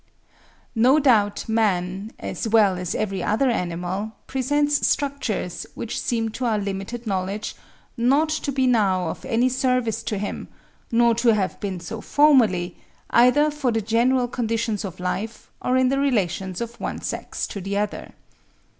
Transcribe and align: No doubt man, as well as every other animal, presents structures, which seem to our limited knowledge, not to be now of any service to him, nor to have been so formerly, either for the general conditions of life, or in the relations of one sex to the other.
No 0.73 0.97
doubt 0.99 1.47
man, 1.47 2.11
as 2.17 2.47
well 2.47 2.75
as 2.79 2.95
every 2.95 3.21
other 3.21 3.51
animal, 3.51 4.13
presents 4.25 4.87
structures, 4.87 5.67
which 5.75 6.01
seem 6.01 6.29
to 6.29 6.45
our 6.45 6.57
limited 6.57 7.05
knowledge, 7.05 7.55
not 7.95 8.29
to 8.29 8.51
be 8.51 8.65
now 8.65 9.09
of 9.09 9.23
any 9.25 9.47
service 9.47 10.01
to 10.05 10.17
him, 10.17 10.47
nor 10.91 11.13
to 11.13 11.35
have 11.35 11.59
been 11.59 11.79
so 11.79 12.01
formerly, 12.01 12.77
either 13.11 13.51
for 13.51 13.71
the 13.71 13.79
general 13.79 14.27
conditions 14.27 14.83
of 14.83 14.99
life, 14.99 15.51
or 15.61 15.77
in 15.77 15.89
the 15.89 15.99
relations 15.99 16.61
of 16.61 16.79
one 16.79 16.99
sex 16.99 17.45
to 17.45 17.61
the 17.61 17.77
other. 17.77 18.13